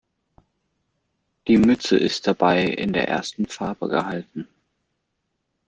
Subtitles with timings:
[1.47, 4.47] Die Mütze ist dabei in der ersten Farbe gehalten.